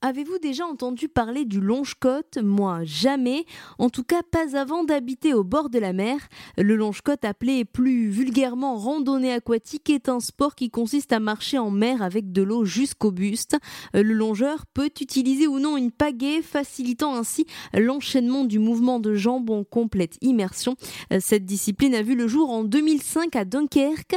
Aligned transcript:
Avez-vous 0.00 0.38
déjà 0.38 0.64
entendu 0.64 1.08
parler 1.08 1.44
du 1.44 1.60
longe-côte? 1.60 2.38
Moi, 2.40 2.84
jamais. 2.84 3.44
En 3.80 3.90
tout 3.90 4.04
cas, 4.04 4.22
pas 4.22 4.56
avant 4.56 4.84
d'habiter 4.84 5.34
au 5.34 5.42
bord 5.42 5.70
de 5.70 5.80
la 5.80 5.92
mer. 5.92 6.20
Le 6.56 6.76
longe-côte, 6.76 7.24
appelé 7.24 7.64
plus 7.64 8.08
vulgairement 8.08 8.76
randonnée 8.76 9.32
aquatique, 9.32 9.90
est 9.90 10.08
un 10.08 10.20
sport 10.20 10.54
qui 10.54 10.70
consiste 10.70 11.12
à 11.12 11.18
marcher 11.18 11.58
en 11.58 11.72
mer 11.72 12.00
avec 12.00 12.30
de 12.30 12.42
l'eau 12.42 12.64
jusqu'au 12.64 13.10
buste. 13.10 13.56
Le 13.92 14.12
longeur 14.12 14.66
peut 14.72 14.88
utiliser 15.00 15.48
ou 15.48 15.58
non 15.58 15.76
une 15.76 15.90
pagaie, 15.90 16.42
facilitant 16.42 17.16
ainsi 17.16 17.44
l'enchaînement 17.74 18.44
du 18.44 18.60
mouvement 18.60 19.00
de 19.00 19.14
jambes 19.14 19.50
en 19.50 19.64
complète 19.64 20.16
immersion. 20.20 20.76
Cette 21.18 21.44
discipline 21.44 21.96
a 21.96 22.02
vu 22.02 22.14
le 22.14 22.28
jour 22.28 22.50
en 22.50 22.62
2005 22.62 23.34
à 23.34 23.44
Dunkerque. 23.44 24.16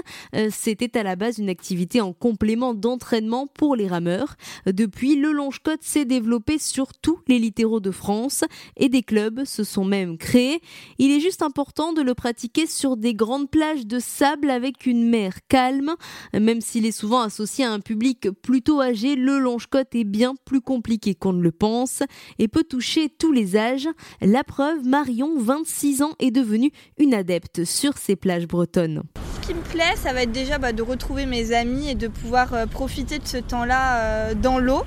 C'était 0.52 0.96
à 0.96 1.02
la 1.02 1.16
base 1.16 1.40
une 1.40 1.50
activité 1.50 2.02
en 2.02 2.14
complément 2.14 2.76
d'entraînement 2.76 3.48
pour 3.48 3.76
les 3.76 3.88
rameurs. 3.88 4.36
Depuis, 4.68 5.16
le 5.16 5.32
longe-côte 5.32 5.71
s'est 5.82 6.06
développé 6.06 6.58
sur 6.60 6.94
tous 6.94 7.20
les 7.28 7.40
littéraux 7.40 7.80
de 7.80 7.92
France 7.92 8.44
et 8.78 8.90
des 8.90 9.04
clubs 9.04 9.46
se 9.46 9.64
sont 9.64 9.86
même 9.86 10.18
créés. 10.18 10.62
Il 10.98 11.12
est 11.12 11.20
juste 11.20 11.42
important 11.42 11.94
de 11.94 12.02
le 12.02 12.14
pratiquer 12.14 12.66
sur 12.68 12.98
des 12.98 13.14
grandes 13.14 13.50
plages 13.50 13.86
de 13.86 14.00
sable 14.00 14.50
avec 14.50 14.86
une 14.86 15.10
mer 15.10 15.34
calme. 15.48 15.96
Même 16.34 16.62
s'il 16.62 16.86
est 16.86 16.92
souvent 16.92 17.22
associé 17.22 17.66
à 17.66 17.72
un 17.72 17.80
public 17.80 18.30
plutôt 18.42 18.82
âgé, 18.82 19.16
le 19.16 19.40
longe-côte 19.40 19.96
est 19.96 20.04
bien 20.04 20.36
plus 20.46 20.62
compliqué 20.62 21.16
qu'on 21.16 21.34
ne 21.34 21.42
le 21.42 21.52
pense 21.52 22.04
et 22.40 22.48
peut 22.48 22.64
toucher 22.64 23.10
tous 23.10 23.32
les 23.32 23.56
âges. 23.56 23.90
La 24.22 24.44
preuve, 24.44 24.86
Marion, 24.86 25.38
26 25.38 26.02
ans, 26.02 26.16
est 26.20 26.32
devenue 26.32 26.72
une 26.98 27.14
adepte 27.14 27.64
sur 27.64 27.98
ces 27.98 28.16
plages 28.16 28.48
bretonnes. 28.48 29.04
Ce 29.42 29.48
qui 29.48 29.54
me 29.54 29.62
plaît, 29.62 29.96
ça 29.96 30.14
va 30.14 30.24
être 30.24 30.32
déjà 30.32 30.58
bah, 30.58 30.74
de 30.74 30.82
retrouver 30.82 31.26
mes 31.26 31.54
amis 31.54 31.90
et 31.90 31.96
de 31.96 32.08
pouvoir 32.08 32.54
euh, 32.54 32.66
profiter 32.66 33.20
de 33.20 33.28
ce 33.28 33.38
temps-là 33.38 33.98
euh, 33.98 34.34
dans 34.36 34.60
l'eau. 34.60 34.84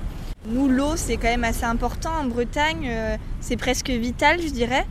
Nous, 0.47 0.69
l'eau, 0.69 0.95
c'est 0.95 1.17
quand 1.17 1.27
même 1.27 1.43
assez 1.43 1.63
important 1.63 2.11
en 2.21 2.25
Bretagne, 2.25 2.87
euh, 2.87 3.17
c'est 3.41 3.57
presque 3.57 3.89
vital, 3.89 4.39
je 4.41 4.49
dirais. 4.49 4.85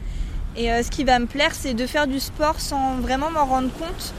Et 0.56 0.70
euh, 0.72 0.83
ce 0.83 0.91
qui 0.91 1.05
va 1.05 1.19
me 1.19 1.27
plaire, 1.27 1.55
c'est 1.55 1.74
de 1.74 1.86
faire 1.86 2.06
du 2.06 2.20
sport 2.20 2.61
sans 2.61 2.96
vraiment 2.96 3.30
m'en 3.30 3.44
rendre 3.44 3.70
compte, 3.78 4.14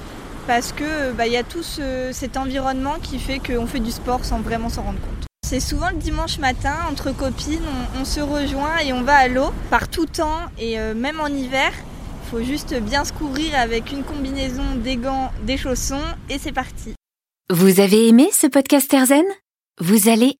parce 0.47 0.71
que 0.71 1.11
bah, 1.11 1.27
il 1.27 1.33
y 1.33 1.37
a 1.37 1.43
tout 1.43 1.63
cet 2.11 2.37
environnement 2.37 2.95
qui 3.01 3.19
fait 3.19 3.39
qu'on 3.39 3.67
fait 3.67 3.79
du 3.79 3.91
sport 3.91 4.23
sans 4.23 4.39
vraiment 4.39 4.69
s'en 4.69 4.83
rendre 4.83 4.99
compte. 4.99 5.25
C'est 5.45 5.59
souvent 5.59 5.89
le 5.91 5.97
dimanche 5.97 6.39
matin, 6.39 6.75
entre 6.89 7.11
copines, 7.11 7.61
on, 7.99 8.05
se 8.05 8.19
rejoint 8.19 8.79
et 8.79 8.93
on 8.93 9.03
va 9.03 9.15
à 9.15 9.27
l'eau, 9.27 9.51
par 9.69 9.89
tout 9.89 10.07
temps, 10.07 10.39
et 10.57 10.79
euh, 10.79 10.95
même 10.95 11.19
en 11.19 11.27
hiver. 11.27 11.71
Il 12.23 12.29
faut 12.31 12.43
juste 12.43 12.73
bien 12.81 13.05
se 13.05 13.13
couvrir 13.13 13.53
avec 13.55 13.91
une 13.91 14.03
combinaison, 14.03 14.63
des 14.83 14.95
gants, 14.95 15.31
des 15.43 15.57
chaussons, 15.57 16.01
et 16.29 16.39
c'est 16.39 16.51
parti. 16.51 16.95
Vous 17.51 17.79
avez 17.79 18.07
aimé 18.07 18.29
ce 18.33 18.47
podcast 18.47 18.91
Erzen 18.91 19.25
Vous 19.79 20.09
allez 20.09 20.39